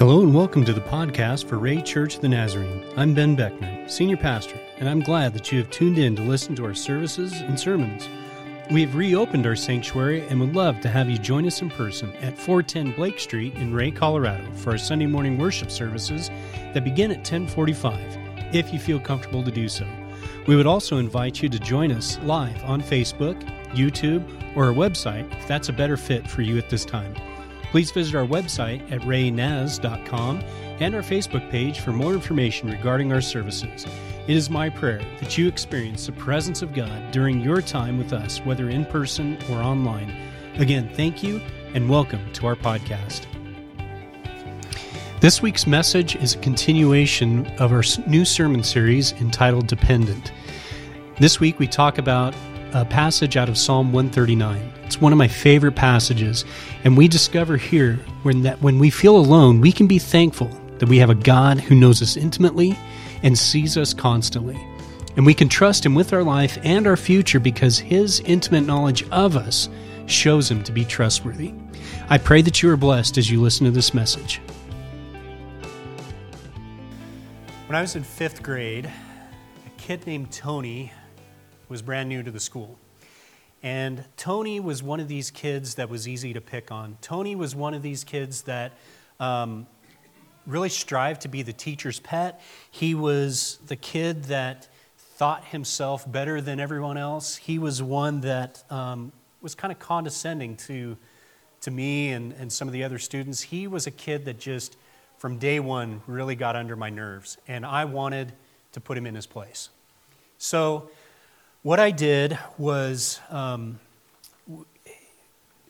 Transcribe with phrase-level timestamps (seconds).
[0.00, 2.82] Hello and welcome to the podcast for Wray Church of the Nazarene.
[2.96, 6.56] I'm Ben Beckner, Senior Pastor, and I'm glad that you have tuned in to listen
[6.56, 8.08] to our services and sermons.
[8.70, 12.14] We have reopened our sanctuary and would love to have you join us in person
[12.22, 16.30] at 410 Blake Street in Wray, Colorado for our Sunday morning worship services
[16.72, 18.00] that begin at 1045
[18.54, 19.86] if you feel comfortable to do so.
[20.46, 23.38] We would also invite you to join us live on Facebook,
[23.72, 24.24] YouTube,
[24.56, 27.14] or our website if that's a better fit for you at this time.
[27.70, 30.42] Please visit our website at raynaz.com
[30.80, 33.86] and our Facebook page for more information regarding our services.
[34.26, 38.12] It is my prayer that you experience the presence of God during your time with
[38.12, 40.12] us, whether in person or online.
[40.56, 41.40] Again, thank you
[41.72, 43.26] and welcome to our podcast.
[45.20, 50.32] This week's message is a continuation of our new sermon series entitled Dependent.
[51.20, 52.34] This week we talk about
[52.72, 54.72] a passage out of Psalm 139.
[54.84, 56.44] It's one of my favorite passages,
[56.84, 60.88] and we discover here when that when we feel alone, we can be thankful that
[60.88, 62.76] we have a God who knows us intimately
[63.22, 64.58] and sees us constantly.
[65.16, 69.02] And we can trust him with our life and our future because his intimate knowledge
[69.10, 69.68] of us
[70.06, 71.52] shows him to be trustworthy.
[72.08, 74.40] I pray that you are blessed as you listen to this message.
[77.66, 80.92] When I was in fifth grade, a kid named Tony
[81.70, 82.76] was brand new to the school.
[83.62, 86.96] And Tony was one of these kids that was easy to pick on.
[87.00, 88.72] Tony was one of these kids that
[89.20, 89.66] um,
[90.46, 92.40] really strived to be the teacher's pet.
[92.70, 97.36] He was the kid that thought himself better than everyone else.
[97.36, 99.12] He was one that um,
[99.42, 100.96] was kind of condescending to,
[101.60, 103.42] to me and, and some of the other students.
[103.42, 104.78] He was a kid that just,
[105.18, 107.36] from day one, really got under my nerves.
[107.46, 108.32] And I wanted
[108.72, 109.68] to put him in his place.
[110.38, 110.90] So,
[111.62, 113.78] what I did was um,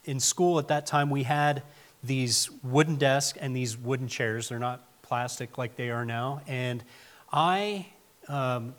[0.05, 1.63] in school at that time, we had
[2.03, 4.49] these wooden desks and these wooden chairs.
[4.49, 6.43] They're not plastic like they are now.
[6.47, 6.85] And
[7.33, 7.87] I,
[8.29, 8.75] um,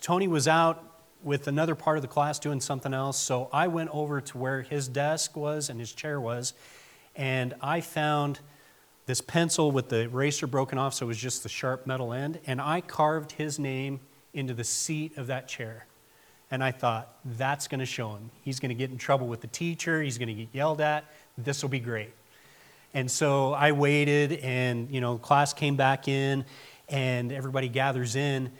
[0.00, 0.82] Tony was out
[1.22, 4.62] with another part of the class doing something else, so I went over to where
[4.62, 6.52] his desk was and his chair was,
[7.16, 8.40] and I found
[9.06, 12.40] this pencil with the eraser broken off, so it was just the sharp metal end,
[12.46, 14.00] and I carved his name
[14.34, 15.86] into the seat of that chair.
[16.50, 18.30] And I thought, that's going to show him.
[18.42, 20.02] He's going to get in trouble with the teacher.
[20.02, 21.04] He's going to get yelled at.
[21.36, 22.12] This will be great.
[22.92, 26.44] And so I waited, and you know, class came back in,
[26.88, 28.52] and everybody gathers in,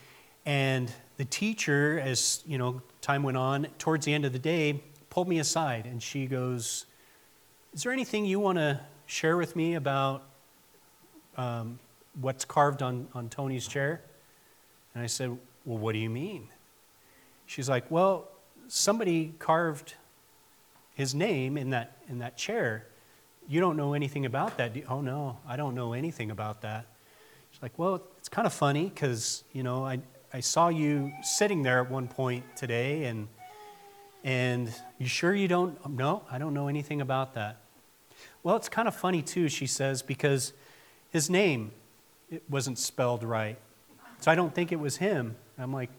[0.44, 4.82] and the teacher, as you know, time went on, towards the end of the day,
[5.08, 6.86] pulled me aside, and she goes,
[7.72, 10.24] "Is there anything you want to share with me about
[11.36, 11.78] um,
[12.20, 14.00] what's carved on on Tony's chair?"
[14.94, 15.28] And I said,
[15.64, 16.48] "Well, what do you mean?"
[17.46, 18.28] She's like, Well,
[18.68, 19.94] somebody carved
[20.94, 22.86] his name in that, in that chair.
[23.48, 24.72] You don't know anything about that.
[24.88, 26.86] oh, no, I don't know anything about that.
[27.50, 30.00] She's like, Well, it's kind of funny because, you know, I,
[30.32, 33.28] I saw you sitting there at one point today, and,
[34.22, 35.78] and you sure you don't?
[35.88, 37.58] No, I don't know anything about that.
[38.42, 40.52] Well, it's kind of funny, too, she says, because
[41.10, 41.70] his name
[42.30, 43.56] it wasn't spelled right.
[44.20, 45.36] So I don't think it was him.
[45.58, 45.90] I'm like,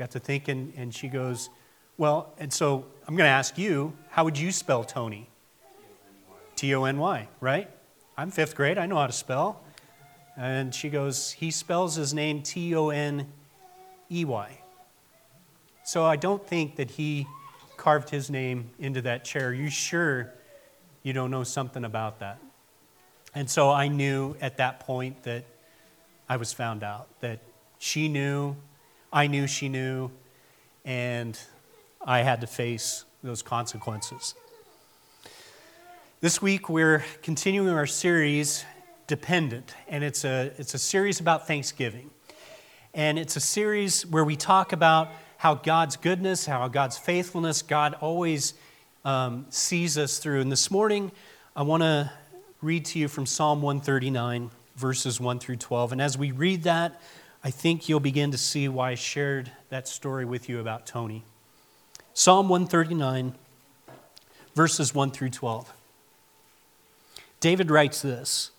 [0.00, 1.50] got to thinking, and she goes,
[1.98, 5.28] Well, and so I'm going to ask you, how would you spell Tony?
[6.56, 7.68] T O N Y, right?
[8.16, 9.62] I'm fifth grade, I know how to spell.
[10.38, 13.26] And she goes, He spells his name T O N
[14.10, 14.58] E Y.
[15.84, 17.26] So I don't think that he
[17.76, 19.52] carved his name into that chair.
[19.52, 20.32] You sure
[21.02, 22.38] you don't know something about that?
[23.34, 25.44] And so I knew at that point that
[26.26, 27.40] I was found out, that
[27.78, 28.56] she knew,
[29.12, 30.12] I knew she knew,
[30.84, 31.36] and
[32.00, 34.36] I had to face those consequences.
[36.20, 38.64] This week, we're continuing our series,
[39.08, 42.10] Dependent, and it's a, it's a series about Thanksgiving.
[42.94, 45.08] And it's a series where we talk about
[45.38, 48.54] how God's goodness, how God's faithfulness, God always
[49.04, 50.40] um, sees us through.
[50.40, 51.10] And this morning,
[51.56, 52.12] I want to
[52.62, 55.90] read to you from Psalm 139, verses 1 through 12.
[55.90, 57.00] And as we read that,
[57.42, 61.24] I think you'll begin to see why I shared that story with you about Tony.
[62.12, 63.34] Psalm 139,
[64.54, 65.72] verses 1 through 12.
[67.40, 68.50] David writes this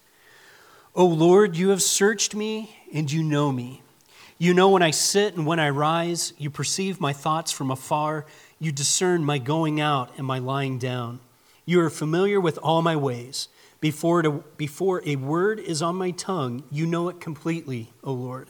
[0.95, 3.83] O Lord, you have searched me and you know me.
[4.39, 6.33] You know when I sit and when I rise.
[6.39, 8.25] You perceive my thoughts from afar.
[8.59, 11.19] You discern my going out and my lying down.
[11.65, 13.47] You are familiar with all my ways.
[13.79, 18.49] Before, to, before a word is on my tongue, you know it completely, O Lord.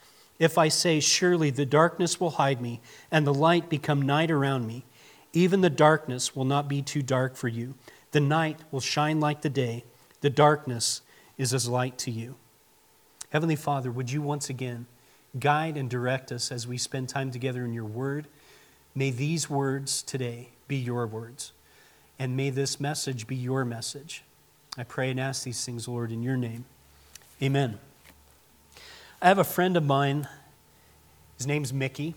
[0.41, 4.65] If I say, Surely the darkness will hide me, and the light become night around
[4.65, 4.85] me,
[5.33, 7.75] even the darkness will not be too dark for you.
[8.09, 9.83] The night will shine like the day
[10.21, 11.03] the darkness
[11.37, 12.37] is as light to you.
[13.29, 14.87] Heavenly Father, would you once again
[15.39, 18.25] guide and direct us as we spend time together in your word?
[18.95, 21.53] May these words today be your words,
[22.17, 24.23] and may this message be your message.
[24.75, 26.65] I pray and ask these things, Lord, in your name.
[27.43, 27.77] Amen.
[29.23, 30.27] I have a friend of mine.
[31.37, 32.15] His name's Mickey.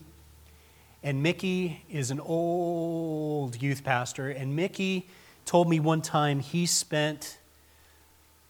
[1.03, 4.31] And Mickey is an old youth pastor.
[4.31, 5.07] And Mickey
[5.45, 7.37] told me one time he spent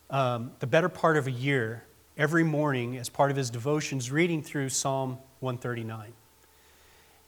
[0.09, 1.83] um, the better part of a year
[2.17, 6.13] every morning as part of his devotions reading through Psalm 139.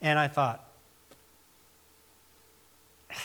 [0.02, 0.64] And I thought,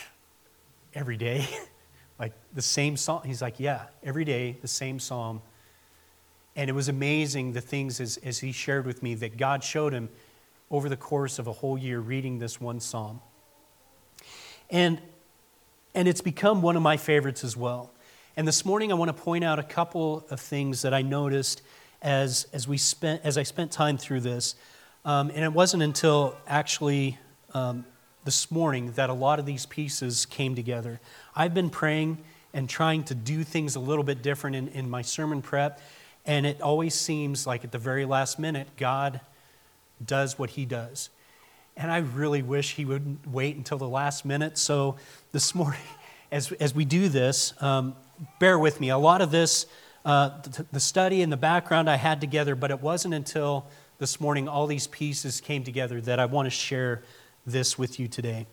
[0.92, 1.46] every day?
[2.18, 3.22] like the same psalm?
[3.24, 5.40] He's like, yeah, every day, the same psalm.
[6.54, 9.92] And it was amazing the things as, as he shared with me that God showed
[9.92, 10.08] him
[10.70, 13.20] over the course of a whole year reading this one psalm.
[14.70, 15.00] And,
[15.94, 17.90] and it's become one of my favorites as well.
[18.36, 21.60] And this morning, I want to point out a couple of things that I noticed
[22.00, 24.54] as, as, we spent, as I spent time through this.
[25.04, 27.18] Um, and it wasn't until actually
[27.52, 27.84] um,
[28.24, 31.00] this morning that a lot of these pieces came together.
[31.36, 32.18] I've been praying
[32.54, 35.80] and trying to do things a little bit different in, in my sermon prep,
[36.24, 39.20] and it always seems like at the very last minute, God
[40.04, 41.10] does what He does.
[41.76, 44.58] And I really wish He wouldn't wait until the last minute.
[44.58, 44.96] So
[45.32, 45.80] this morning,
[46.32, 47.96] as, as we do this, um,
[48.38, 48.90] bear with me.
[48.90, 49.66] A lot of this,
[50.04, 50.30] uh,
[50.70, 53.66] the study and the background I had together, but it wasn't until
[53.98, 57.02] this morning all these pieces came together that I want to share
[57.46, 58.46] this with you today.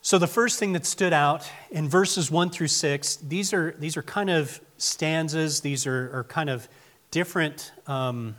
[0.00, 3.96] So, the first thing that stood out in verses 1 through 6, these are, these
[3.96, 6.68] are kind of stanzas, these are, are kind of
[7.10, 8.36] different, um,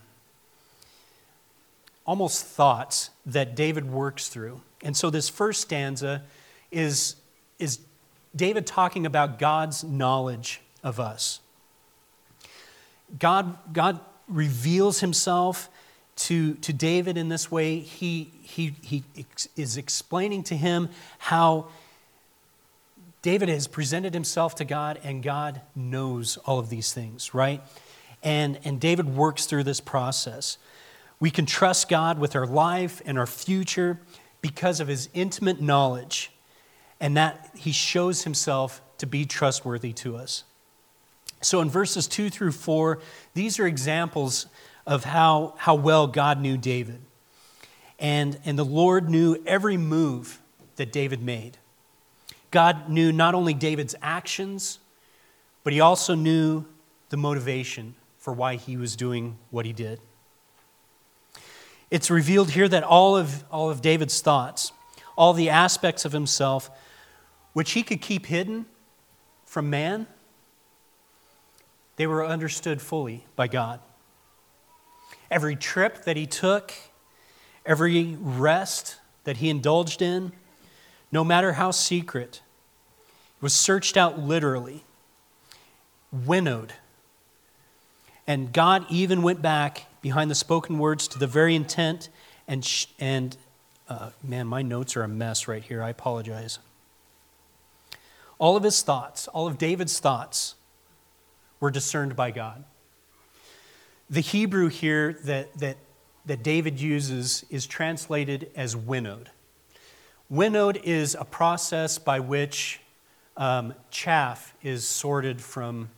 [2.05, 4.61] almost thoughts that David works through.
[4.81, 6.23] And so, this first stanza
[6.71, 7.15] is,
[7.59, 7.79] is
[8.35, 11.39] David talking about God's knowledge of us.
[13.17, 15.69] God, God reveals himself
[16.15, 17.79] to, to David in this way.
[17.79, 19.03] He, he, he
[19.55, 21.67] is explaining to him how
[23.21, 27.61] David has presented himself to God, and God knows all of these things, right?
[28.23, 30.57] And, and David works through this process.
[31.19, 33.99] We can trust God with our life and our future
[34.41, 36.31] because of his intimate knowledge
[36.99, 40.43] and that he shows himself to be trustworthy to us.
[41.41, 42.99] So in verses 2 through 4,
[43.33, 44.47] these are examples
[44.85, 47.01] of how, how well God knew David.
[47.97, 50.41] And, and the Lord knew every move
[50.75, 51.57] that David made.
[52.51, 54.79] God knew not only David's actions,
[55.63, 56.65] but he also knew
[57.09, 59.99] the motivation for why he was doing what he did.
[61.91, 64.71] It's revealed here that all of, all of David's thoughts,
[65.17, 66.69] all the aspects of himself,
[67.53, 68.65] which he could keep hidden
[69.45, 70.07] from man,
[71.95, 73.79] they were understood fully by God.
[75.29, 76.73] Every trip that he took,
[77.65, 80.31] every rest that he indulged in,
[81.11, 82.41] no matter how secret,
[83.37, 84.83] it was searched out literally,
[86.11, 86.73] winnowed.
[88.27, 92.09] And God even went back behind the spoken words to the very intent
[92.47, 92.67] and,
[92.99, 93.37] and
[93.87, 95.83] uh, man, my notes are a mess right here.
[95.83, 96.57] I apologize.
[98.39, 100.55] All of his thoughts, all of David's thoughts,
[101.59, 102.63] were discerned by God.
[104.09, 105.77] The Hebrew here that, that,
[106.25, 109.29] that David uses is translated as winnowed.
[110.29, 112.79] Winnowed is a process by which
[113.35, 115.89] um, chaff is sorted from,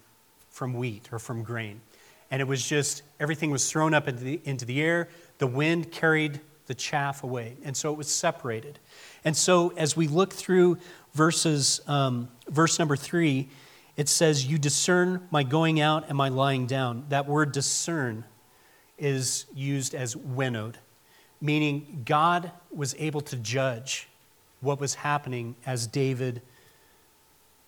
[0.50, 1.82] from wheat or from grain.
[2.30, 5.10] And it was just, everything was thrown up into the, into the air.
[5.40, 7.58] The wind carried the chaff away.
[7.66, 8.80] And so it was separated.
[9.26, 10.78] And so as we look through
[11.14, 13.50] verses, um, verse number three,
[13.98, 17.04] it says, You discern my going out and my lying down.
[17.10, 18.24] That word discern
[18.98, 20.78] is used as winnowed,
[21.42, 24.08] meaning God was able to judge
[24.62, 26.42] what was happening as David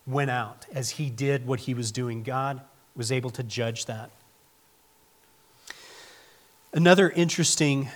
[0.05, 2.23] went out, as he did what he was doing.
[2.23, 2.61] God
[2.95, 4.11] was able to judge that.
[6.73, 7.89] Another interesting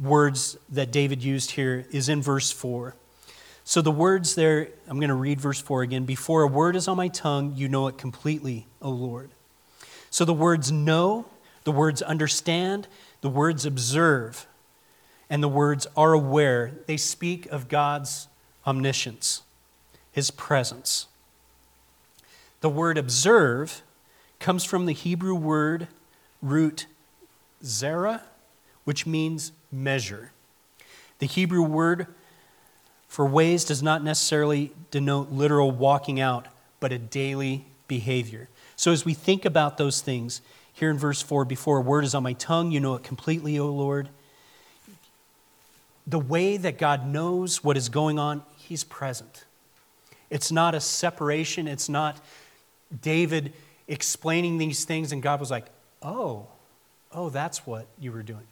[0.00, 2.94] words that David used here is in verse 4.
[3.64, 6.04] So the words there, I'm going to read verse 4 again.
[6.04, 9.30] Before a word is on my tongue, you know it completely, O Lord.
[10.10, 11.26] So the words know,
[11.64, 12.88] the words understand,
[13.20, 14.46] the words observe,
[15.30, 18.26] and the words are aware, they speak of God's
[18.66, 19.42] omniscience,
[20.10, 21.06] his presence.
[22.60, 23.82] The word observe
[24.40, 25.86] comes from the Hebrew word
[26.42, 26.86] root
[27.62, 28.22] zera,
[28.84, 30.32] which means measure.
[31.20, 32.08] The Hebrew word
[33.06, 36.48] for ways does not necessarily denote literal walking out,
[36.80, 38.48] but a daily behavior.
[38.76, 40.40] So as we think about those things,
[40.72, 43.58] here in verse 4, before a word is on my tongue, you know it completely,
[43.58, 44.08] O Lord.
[46.06, 49.44] The way that God knows what is going on, He's present.
[50.30, 52.20] It's not a separation, it's not
[53.02, 53.52] David
[53.88, 55.66] explaining these things, and God was like,
[56.02, 56.46] oh,
[57.12, 58.46] oh, that's what you were doing.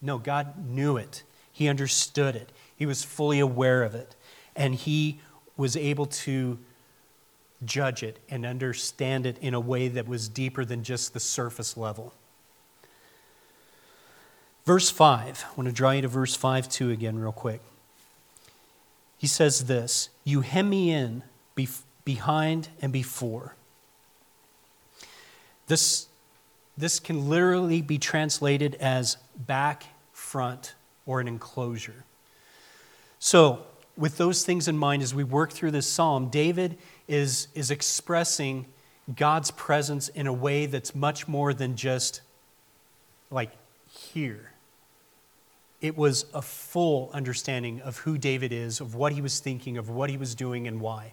[0.00, 1.22] No, God knew it.
[1.52, 2.50] He understood it.
[2.76, 4.14] He was fully aware of it.
[4.54, 5.20] And he
[5.56, 6.58] was able to
[7.64, 11.76] judge it and understand it in a way that was deeper than just the surface
[11.76, 12.14] level.
[14.68, 17.62] Verse 5, I want to draw you to verse 5 too again, real quick.
[19.16, 21.22] He says this You hem me in
[22.04, 23.54] behind and before.
[25.68, 26.08] This,
[26.76, 30.74] this can literally be translated as back, front,
[31.06, 32.04] or an enclosure.
[33.18, 33.64] So,
[33.96, 36.76] with those things in mind, as we work through this psalm, David
[37.08, 38.66] is, is expressing
[39.16, 42.20] God's presence in a way that's much more than just
[43.30, 43.52] like
[43.88, 44.52] here.
[45.80, 49.88] It was a full understanding of who David is, of what he was thinking, of
[49.88, 51.12] what he was doing, and why.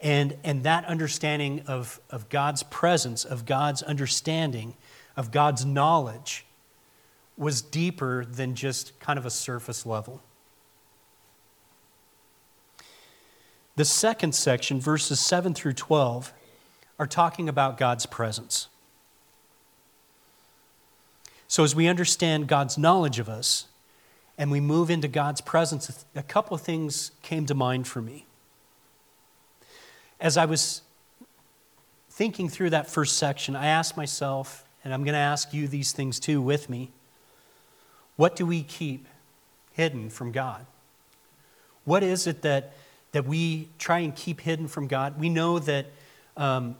[0.00, 4.74] And, and that understanding of, of God's presence, of God's understanding,
[5.16, 6.46] of God's knowledge
[7.36, 10.22] was deeper than just kind of a surface level.
[13.76, 16.32] The second section, verses 7 through 12,
[16.98, 18.68] are talking about God's presence.
[21.48, 23.66] So, as we understand God's knowledge of us
[24.40, 28.26] and we move into God's presence, a couple of things came to mind for me
[30.20, 30.82] as I was
[32.10, 35.92] thinking through that first section, I asked myself, and I'm going to ask you these
[35.92, 36.90] things too with me
[38.16, 39.06] what do we keep
[39.72, 40.66] hidden from God?
[41.84, 42.74] What is it that,
[43.12, 45.18] that we try and keep hidden from God?
[45.18, 45.86] We know that
[46.36, 46.76] um,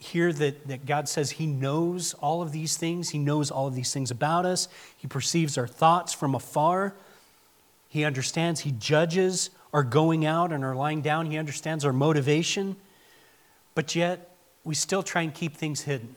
[0.00, 3.74] here that, that God says He knows all of these things, He knows all of
[3.76, 4.66] these things about us,
[4.96, 6.94] He perceives our thoughts from afar,
[7.88, 11.30] He understands, He judges our going out and our lying down.
[11.30, 12.76] He understands our motivation.
[13.74, 16.16] But yet, we still try and keep things hidden.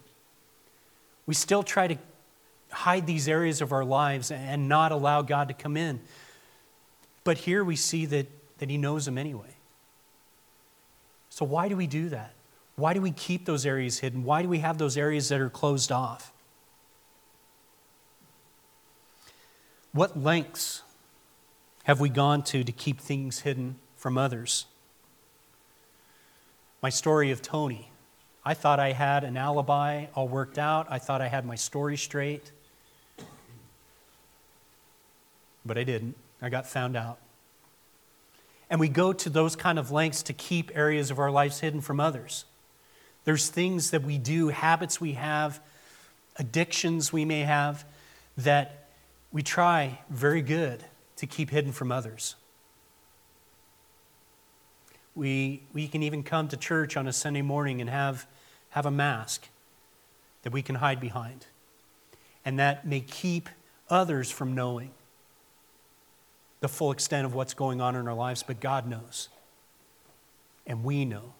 [1.25, 1.97] We still try to
[2.71, 5.99] hide these areas of our lives and not allow God to come in.
[7.23, 9.55] But here we see that, that He knows them anyway.
[11.29, 12.33] So, why do we do that?
[12.75, 14.23] Why do we keep those areas hidden?
[14.23, 16.33] Why do we have those areas that are closed off?
[19.91, 20.81] What lengths
[21.83, 24.65] have we gone to to keep things hidden from others?
[26.81, 27.91] My story of Tony.
[28.43, 30.87] I thought I had an alibi all worked out.
[30.89, 32.51] I thought I had my story straight.
[35.65, 36.15] But I didn't.
[36.41, 37.19] I got found out.
[38.69, 41.79] And we go to those kind of lengths to keep areas of our lives hidden
[41.79, 42.45] from others.
[43.25, 45.61] There's things that we do, habits we have,
[46.37, 47.85] addictions we may have,
[48.37, 48.87] that
[49.31, 50.83] we try very good
[51.17, 52.35] to keep hidden from others.
[55.15, 58.25] We, we can even come to church on a Sunday morning and have,
[58.69, 59.47] have a mask
[60.41, 61.45] that we can hide behind.
[62.43, 63.47] And that may keep
[63.89, 64.91] others from knowing
[66.59, 69.29] the full extent of what's going on in our lives, but God knows.
[70.65, 71.33] And we know.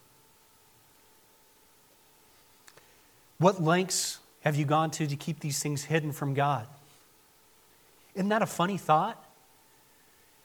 [3.37, 6.67] What lengths have you gone to to keep these things hidden from God?
[8.15, 9.23] Isn't that a funny thought?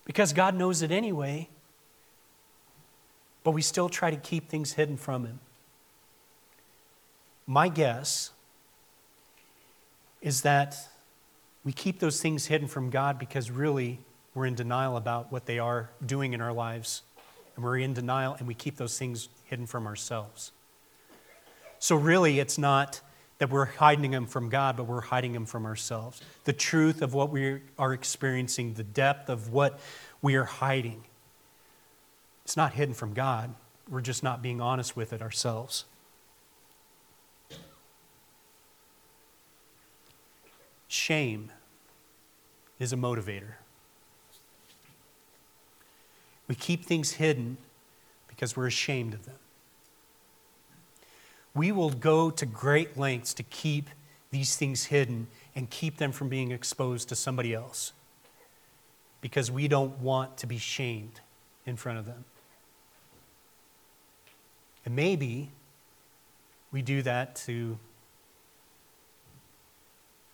[0.08, 1.50] because God knows it anyway,
[3.44, 5.38] but we still try to keep things hidden from Him.
[7.46, 8.30] My guess
[10.22, 10.76] is that
[11.64, 14.00] we keep those things hidden from God because really
[14.34, 17.02] we're in denial about what they are doing in our lives.
[17.54, 20.52] And we're in denial and we keep those things hidden from ourselves.
[21.78, 23.00] So, really, it's not
[23.38, 26.20] that we're hiding them from God, but we're hiding them from ourselves.
[26.44, 29.78] The truth of what we are experiencing, the depth of what
[30.20, 31.04] we are hiding.
[32.44, 33.54] It's not hidden from God,
[33.88, 35.84] we're just not being honest with it ourselves.
[40.88, 41.52] Shame
[42.78, 43.54] is a motivator.
[46.48, 47.58] We keep things hidden
[48.26, 49.34] because we're ashamed of them.
[51.58, 53.90] We will go to great lengths to keep
[54.30, 57.92] these things hidden and keep them from being exposed to somebody else
[59.20, 61.20] because we don't want to be shamed
[61.66, 62.24] in front of them.
[64.84, 65.50] And maybe
[66.70, 67.76] we do that to,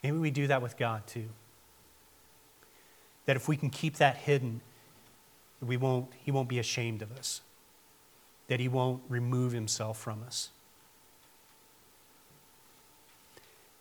[0.03, 1.31] maybe we do that with God too.
[3.25, 4.61] That if we can keep that hidden,
[5.63, 7.41] we won't, He won't be ashamed of us,
[8.49, 10.51] that He won't remove Himself from us,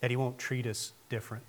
[0.04, 1.46] that He won't treat us different.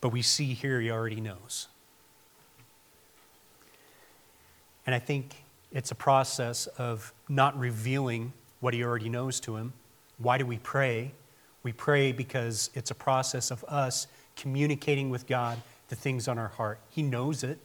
[0.00, 1.68] But we see here He already knows.
[4.86, 9.74] And I think it's a process of not revealing what he already knows to him.
[10.16, 11.12] Why do we pray?
[11.62, 16.48] We pray because it's a process of us communicating with God the things on our
[16.48, 16.78] heart.
[16.88, 17.58] He knows it,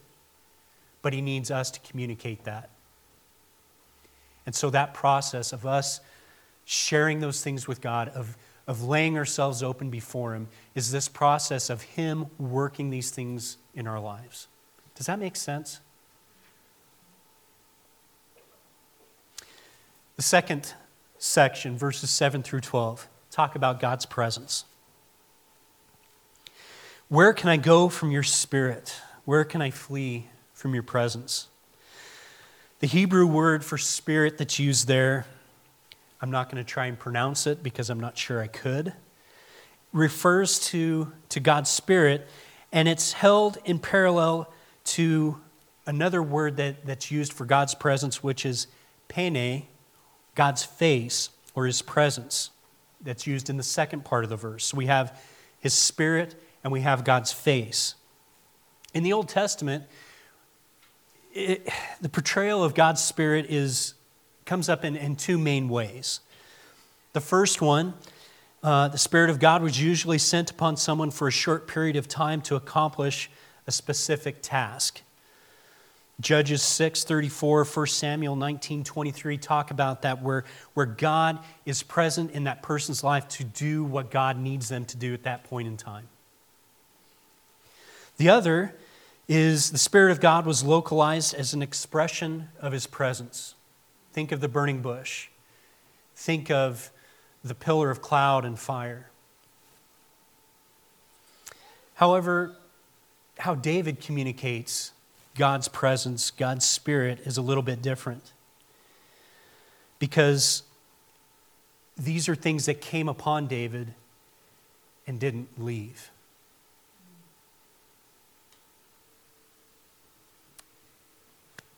[1.00, 2.68] but he needs us to communicate that.
[4.44, 6.00] And so that process of us
[6.64, 11.70] sharing those things with God, of, of laying ourselves open before him, is this process
[11.70, 14.48] of him working these things in our lives.
[14.94, 15.80] Does that make sense?
[20.16, 20.74] The second
[21.18, 24.64] section, verses 7 through 12, talk about God's presence.
[27.08, 28.94] Where can I go from your spirit?
[29.24, 31.48] Where can I flee from your presence?
[32.80, 35.26] The Hebrew word for spirit that's used there,
[36.22, 38.92] I'm not going to try and pronounce it because I'm not sure I could,
[39.92, 42.28] refers to, to God's spirit,
[42.70, 44.50] and it's held in parallel
[44.84, 45.40] to
[45.84, 48.68] another word that, that's used for God's presence, which is
[49.08, 49.66] pene,
[50.36, 52.50] God's face or his presence
[53.00, 54.64] that's used in the second part of the verse.
[54.64, 55.20] So we have
[55.58, 57.96] his spirit and we have God's face.
[58.94, 59.84] In the Old Testament,
[61.34, 61.68] it,
[62.00, 63.94] the portrayal of God's spirit is,
[64.44, 66.20] comes up in, in two main ways.
[67.12, 67.94] The first one,
[68.62, 72.08] uh, the Spirit of God was usually sent upon someone for a short period of
[72.08, 73.30] time to accomplish
[73.66, 75.02] a specific task.
[76.20, 82.30] Judges 6 34, 1 Samuel 19 23 talk about that, where, where God is present
[82.30, 85.66] in that person's life to do what God needs them to do at that point
[85.66, 86.08] in time.
[88.18, 88.74] The other
[89.26, 93.54] is the Spirit of God was localized as an expression of His presence.
[94.12, 95.28] Think of the burning bush,
[96.14, 96.90] think of
[97.42, 99.08] the pillar of cloud and fire.
[101.94, 102.54] However,
[103.38, 104.92] how David communicates
[105.34, 108.32] God's presence, God's Spirit is a little bit different.
[109.98, 110.62] Because
[111.96, 113.94] these are things that came upon David
[115.06, 116.10] and didn't leave.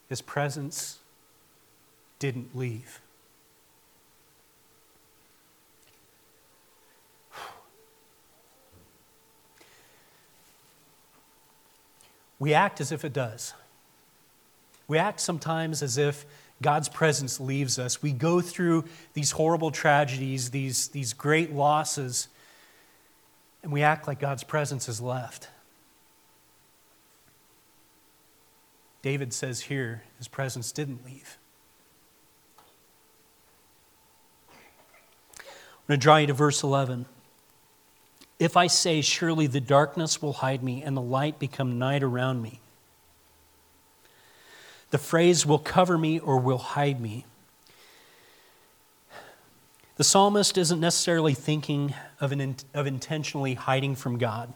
[0.09, 0.99] His presence
[2.19, 3.01] didn't leave.
[12.39, 13.55] we act as if it does.
[14.87, 16.27] We act sometimes as if
[16.61, 18.03] God's presence leaves us.
[18.03, 22.29] We go through these horrible tragedies, these, these great losses,
[23.63, 25.49] and we act like God's presence is left.
[29.01, 31.39] David says here, his presence didn't leave.
[35.87, 37.07] Going to draw you to verse 11.
[38.39, 42.43] If I say, Surely the darkness will hide me and the light become night around
[42.43, 42.61] me,
[44.91, 47.25] the phrase will cover me or will hide me.
[49.97, 54.53] The psalmist isn't necessarily thinking of, an, of intentionally hiding from God.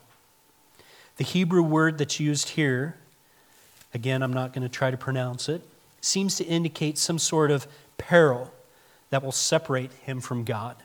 [1.17, 2.97] The Hebrew word that's used here,
[3.95, 5.63] again, I'm not going to try to pronounce it,
[6.01, 7.67] seems to indicate some sort of
[7.99, 8.53] peril
[9.11, 10.77] that will separate him from God.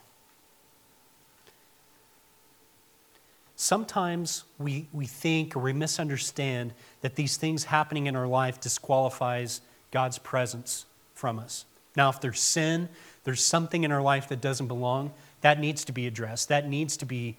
[3.64, 9.62] Sometimes we, we think or we misunderstand that these things happening in our life disqualifies
[9.90, 11.64] God's presence from us.
[11.96, 12.90] Now, if there's sin,
[13.24, 16.98] there's something in our life that doesn't belong, that needs to be addressed, that needs
[16.98, 17.38] to be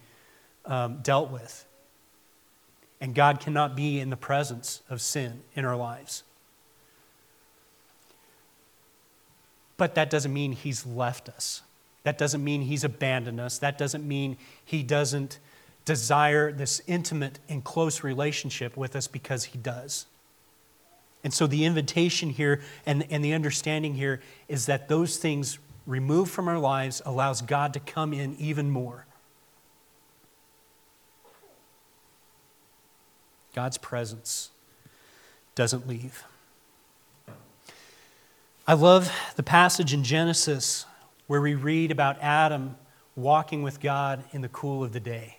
[0.65, 1.63] um, dealt with.
[2.99, 6.23] And God cannot be in the presence of sin in our lives.
[9.77, 11.61] But that doesn't mean He's left us.
[12.01, 13.59] That doesn't mean He's abandoned us.
[13.59, 15.37] That doesn't mean He doesn't
[15.85, 20.07] desire this intimate and close relationship with us because He does.
[21.23, 26.31] And so the invitation here and, and the understanding here is that those things removed
[26.31, 29.05] from our lives allows God to come in even more.
[33.53, 34.51] God's presence
[35.55, 36.23] doesn't leave.
[38.67, 40.85] I love the passage in Genesis
[41.27, 42.75] where we read about Adam
[43.15, 45.37] walking with God in the cool of the day.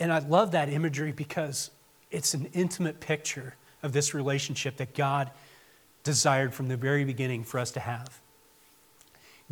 [0.00, 1.70] And I love that imagery because
[2.10, 5.30] it's an intimate picture of this relationship that God
[6.02, 8.20] desired from the very beginning for us to have.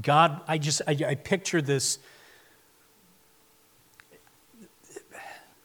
[0.00, 1.98] God, I just, I, I picture this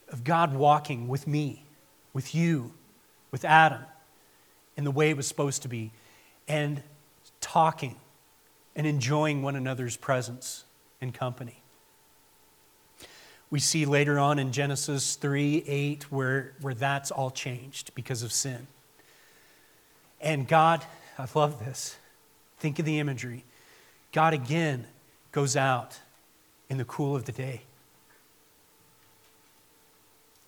[0.10, 1.66] of God walking with me,
[2.14, 2.74] with you,
[3.32, 3.82] with Adam,
[4.76, 5.92] in the way it was supposed to be,
[6.48, 6.84] and
[7.42, 7.96] talking
[8.76, 10.66] and enjoying one another's presence
[11.00, 11.63] and company.
[13.54, 18.34] We see later on in Genesis 3 8 where, where that's all changed because of
[18.34, 18.66] sin.
[20.20, 20.84] And God,
[21.20, 21.96] I love this.
[22.58, 23.44] Think of the imagery.
[24.12, 24.88] God again
[25.32, 26.00] goes out
[26.68, 27.62] in the cool of the day.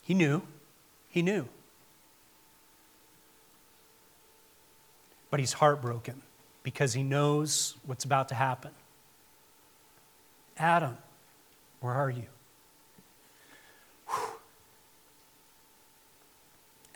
[0.02, 0.42] He knew.
[1.08, 1.48] He knew.
[5.30, 6.24] But he's heartbroken
[6.64, 8.72] because he knows what's about to happen.
[10.58, 10.98] Adam,
[11.82, 12.26] where are you?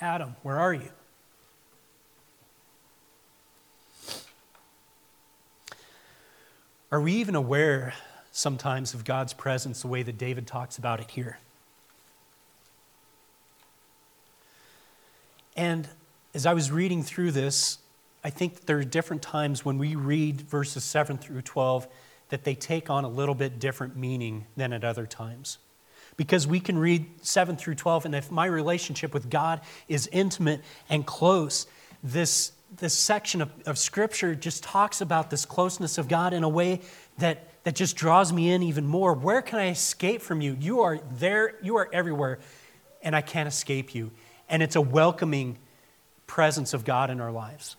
[0.02, 0.90] Adam, where are you?
[6.92, 7.94] Are we even aware
[8.32, 11.38] sometimes of God's presence the way that David talks about it here?
[15.56, 15.88] And
[16.34, 17.80] as I was reading through this,
[18.24, 21.88] I think that there are different times when we read verses 7 through 12
[22.30, 25.58] that they take on a little bit different meaning than at other times.
[26.20, 30.60] Because we can read 7 through 12, and if my relationship with God is intimate
[30.90, 31.66] and close,
[32.04, 36.50] this, this section of, of Scripture just talks about this closeness of God in a
[36.50, 36.82] way
[37.20, 39.14] that, that just draws me in even more.
[39.14, 40.58] Where can I escape from you?
[40.60, 42.40] You are there, you are everywhere,
[43.02, 44.12] and I can't escape you.
[44.50, 45.58] And it's a welcoming
[46.28, 47.78] presence of God in our lives.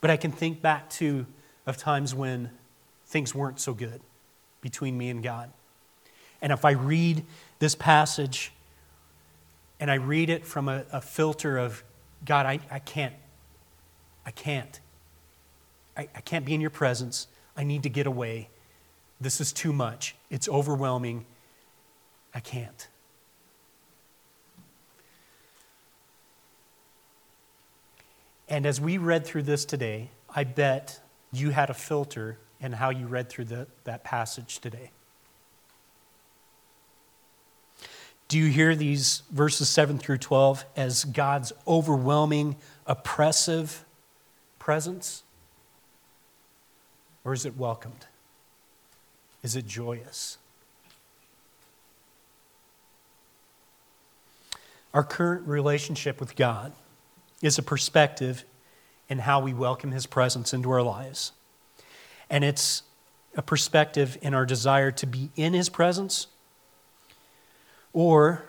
[0.00, 1.26] But I can think back to
[1.66, 2.52] of times when
[3.04, 4.00] things weren't so good
[4.62, 5.52] between me and God.
[6.42, 7.24] And if I read
[7.60, 8.52] this passage
[9.78, 11.82] and I read it from a, a filter of
[12.24, 13.14] God, I, I can't,
[14.26, 14.80] I can't.
[15.96, 17.28] I, I can't be in your presence.
[17.56, 18.48] I need to get away.
[19.20, 20.16] This is too much.
[20.30, 21.24] It's overwhelming.
[22.34, 22.88] I can't.
[28.48, 31.00] And as we read through this today, I bet
[31.32, 34.90] you had a filter in how you read through the, that passage today.
[38.32, 43.84] Do you hear these verses 7 through 12 as God's overwhelming, oppressive
[44.58, 45.22] presence?
[47.26, 48.06] Or is it welcomed?
[49.42, 50.38] Is it joyous?
[54.94, 56.72] Our current relationship with God
[57.42, 58.44] is a perspective
[59.10, 61.32] in how we welcome His presence into our lives.
[62.30, 62.82] And it's
[63.36, 66.28] a perspective in our desire to be in His presence,
[67.92, 68.44] or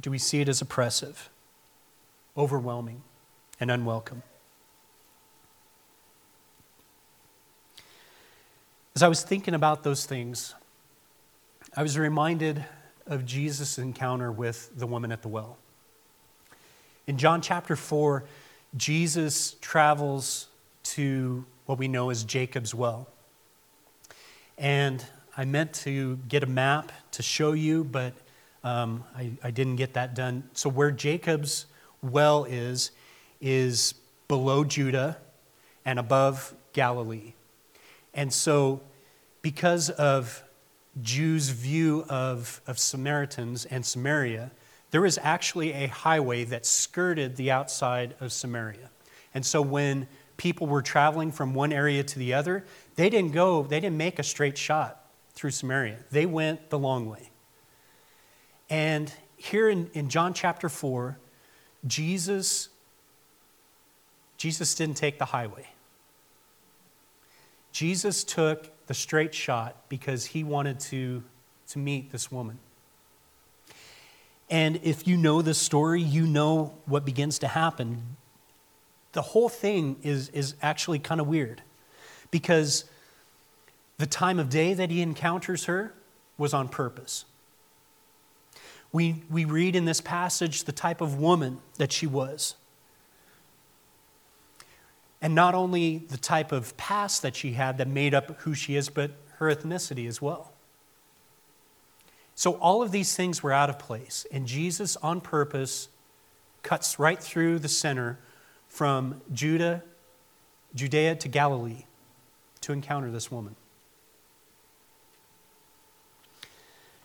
[0.00, 1.30] do we see it as oppressive,
[2.36, 3.02] overwhelming,
[3.60, 4.22] and unwelcome?
[8.94, 10.54] As I was thinking about those things,
[11.74, 12.64] I was reminded
[13.06, 15.56] of Jesus' encounter with the woman at the well.
[17.06, 18.24] In John chapter 4,
[18.76, 20.48] Jesus travels
[20.84, 23.08] to what we know as Jacob's well.
[24.58, 25.04] And
[25.36, 28.12] I meant to get a map to show you, but
[28.62, 30.44] um, I, I didn't get that done.
[30.52, 31.66] So, where Jacob's
[32.02, 32.90] well is,
[33.40, 33.94] is
[34.28, 35.16] below Judah
[35.84, 37.32] and above Galilee.
[38.12, 38.82] And so,
[39.40, 40.42] because of
[41.00, 44.50] Jews' view of, of Samaritans and Samaria,
[44.90, 48.90] there was actually a highway that skirted the outside of Samaria.
[49.32, 52.64] And so when people were traveling from one area to the other,
[52.96, 55.01] they didn't go, they didn't make a straight shot
[55.34, 55.98] through Samaria.
[56.10, 57.30] They went the long way.
[58.70, 61.18] And here in, in John chapter 4,
[61.86, 62.68] Jesus,
[64.36, 65.68] Jesus didn't take the highway.
[67.72, 71.22] Jesus took the straight shot because he wanted to,
[71.68, 72.58] to meet this woman.
[74.50, 78.16] And if you know the story, you know what begins to happen.
[79.12, 81.62] The whole thing is, is actually kind of weird
[82.30, 82.84] because
[83.98, 85.94] the time of day that he encounters her
[86.38, 87.24] was on purpose.
[88.92, 92.56] We, we read in this passage the type of woman that she was.
[95.20, 98.76] And not only the type of past that she had that made up who she
[98.76, 100.52] is, but her ethnicity as well.
[102.34, 105.88] So all of these things were out of place, and Jesus, on purpose,
[106.62, 108.18] cuts right through the center
[108.68, 109.82] from Judah,
[110.74, 111.84] Judea to Galilee
[112.62, 113.54] to encounter this woman.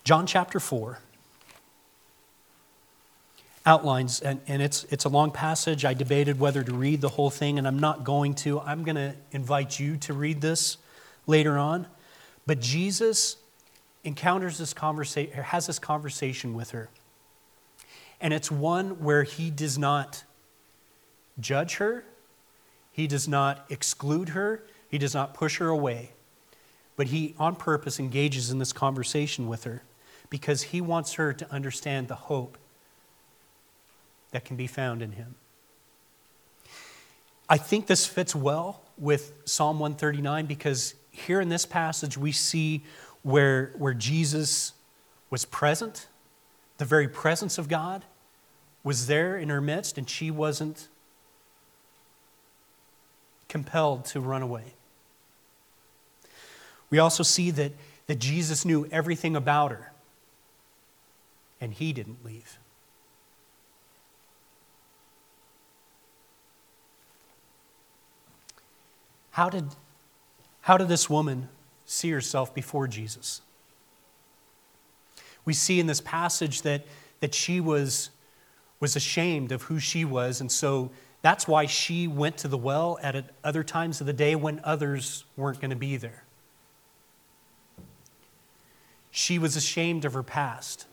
[0.08, 1.00] John chapter 4
[3.66, 5.84] outlines, and, and it's, it's a long passage.
[5.84, 8.62] I debated whether to read the whole thing, and I'm not going to.
[8.62, 10.78] I'm going to invite you to read this
[11.26, 11.88] later on.
[12.46, 13.36] But Jesus
[14.06, 16.88] encounters this conversation, has this conversation with her.
[18.22, 20.24] And it's one where he does not
[21.38, 22.06] judge her,
[22.94, 26.12] he does not exclude her, he does not push her away.
[26.96, 29.82] But he, on purpose, engages in this conversation with her
[30.30, 32.58] because he wants her to understand the hope
[34.32, 35.36] that can be found in him.
[37.50, 42.84] I think this fits well with Psalm 139 because here in this passage we see
[43.24, 44.74] where, where Jesus
[45.30, 46.08] was present,
[46.78, 48.06] the very presence of God
[48.84, 50.88] was there in her midst, and she wasn't
[53.50, 54.74] compelled to run away.
[56.90, 57.74] We also see that,
[58.08, 59.92] that Jesus knew everything about her,
[61.60, 62.58] and he didn't leave.
[69.32, 69.66] How did,
[70.62, 71.50] how did this woman
[71.86, 73.42] see herself before Jesus?
[75.46, 76.86] We see in this passage that,
[77.20, 78.10] that she was,
[78.80, 80.90] was ashamed of who she was, and so
[81.22, 85.24] that's why she went to the well at other times of the day when others
[85.36, 86.24] weren't going to be there.
[89.12, 90.86] She was ashamed of her past.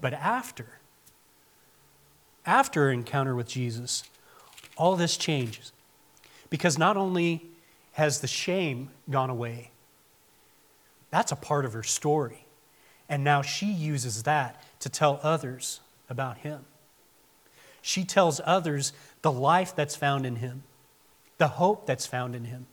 [0.00, 0.66] But after,
[2.46, 4.04] after encounter with Jesus,
[4.76, 5.72] all this changes.
[6.48, 7.46] Because not only
[7.92, 9.70] has the shame gone away,
[11.10, 12.46] that's a part of her story.
[13.08, 16.64] And now she uses that to tell others about him.
[17.82, 20.62] She tells others the life that's found in him,
[21.38, 22.66] the hope that's found in him.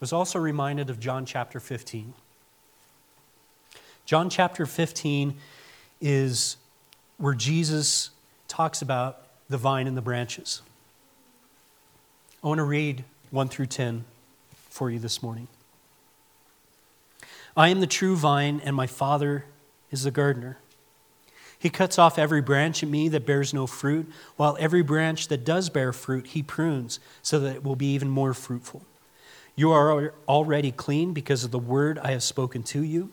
[0.00, 2.14] Was also reminded of John chapter 15.
[4.08, 5.34] John chapter 15
[6.00, 6.56] is
[7.18, 8.08] where Jesus
[8.48, 10.62] talks about the vine and the branches.
[12.42, 14.06] I want to read 1 through 10
[14.70, 15.46] for you this morning.
[17.54, 19.44] I am the true vine, and my Father
[19.90, 20.56] is the gardener.
[21.58, 25.44] He cuts off every branch in me that bears no fruit, while every branch that
[25.44, 28.86] does bear fruit, he prunes so that it will be even more fruitful.
[29.54, 33.12] You are already clean because of the word I have spoken to you.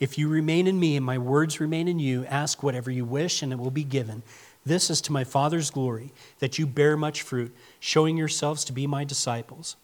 [0.00, 3.42] If you remain in me and my words remain in you, ask whatever you wish,
[3.42, 4.22] and it will be given.
[4.64, 8.86] This is to my Father's glory, that you bear much fruit, showing yourselves to be
[8.86, 9.76] my disciples.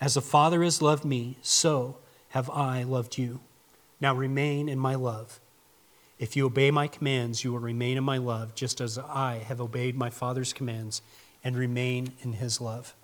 [0.00, 1.96] As the Father has loved me, so
[2.30, 3.40] have I loved you.
[4.00, 5.40] Now remain in my love.
[6.18, 9.60] If you obey my commands, you will remain in my love, just as I have
[9.60, 11.02] obeyed my Father's commands
[11.44, 12.94] and remain in his love.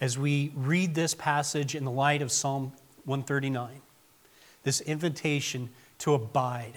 [0.00, 2.72] As we read this passage in the light of Psalm
[3.04, 3.80] 139,
[4.66, 6.72] this invitation to abide,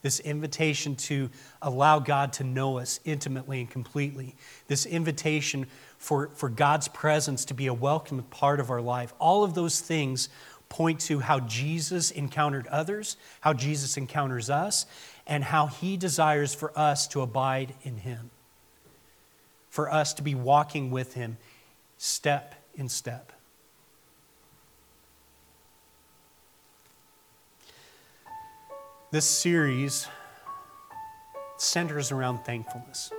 [0.00, 1.28] this invitation to
[1.60, 4.36] allow God to know us intimately and completely,
[4.68, 5.66] this invitation
[5.98, 9.80] for, for God's presence to be a welcome part of our life, all of those
[9.80, 10.28] things
[10.68, 14.86] point to how Jesus encountered others, how Jesus encounters us,
[15.26, 18.30] and how he desires for us to abide in him,
[19.68, 21.38] for us to be walking with him
[21.98, 23.32] step in step.
[29.12, 30.08] This series
[31.58, 33.12] centers around thankfulness.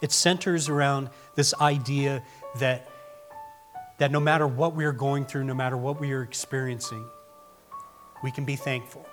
[0.00, 2.24] It centers around this idea
[2.58, 2.88] that
[3.98, 7.04] that no matter what we are going through, no matter what we are experiencing,
[8.24, 9.06] we can be thankful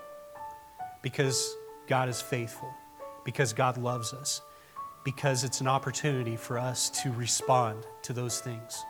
[1.04, 2.74] because God is faithful,
[3.24, 4.42] because God loves us,
[5.04, 8.84] because it's an opportunity for us to respond to those things.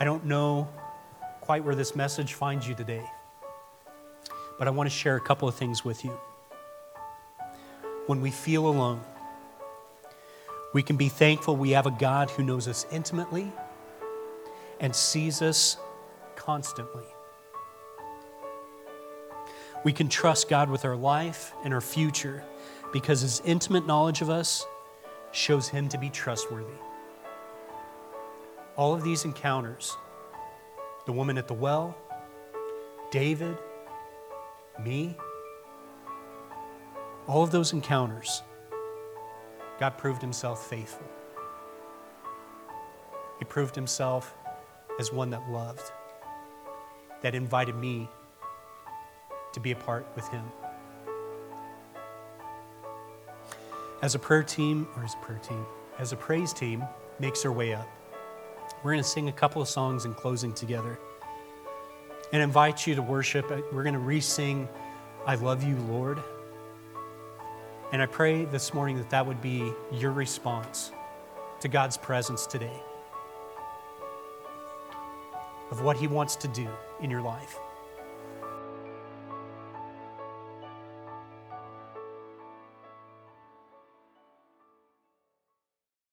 [0.00, 0.66] I don't know
[1.46, 3.08] quite where this message finds you today,
[4.58, 6.18] but I want to share a couple of things with you.
[8.08, 9.00] When we feel alone,
[10.76, 13.50] We can be thankful we have a God who knows us intimately
[14.78, 15.78] and sees us
[16.34, 17.06] constantly.
[19.84, 22.44] We can trust God with our life and our future
[22.92, 24.66] because his intimate knowledge of us
[25.32, 26.78] shows him to be trustworthy.
[28.76, 29.96] All of these encounters
[31.06, 31.96] the woman at the well,
[33.10, 33.56] David,
[34.84, 35.16] me
[37.26, 38.42] all of those encounters
[39.78, 41.06] God proved himself faithful.
[43.38, 44.34] He proved himself
[44.98, 45.92] as one that loved,
[47.20, 48.08] that invited me
[49.52, 50.44] to be a part with him.
[54.02, 55.66] As a prayer team, or as a prayer team,
[55.98, 56.84] as a praise team
[57.18, 57.88] makes their way up,
[58.86, 60.96] we're going to sing a couple of songs in closing together
[62.32, 63.50] and invite you to worship.
[63.72, 64.68] We're going to re sing,
[65.26, 66.22] I Love You, Lord.
[67.90, 70.92] And I pray this morning that that would be your response
[71.62, 72.80] to God's presence today,
[75.72, 76.68] of what He wants to do
[77.00, 77.58] in your life.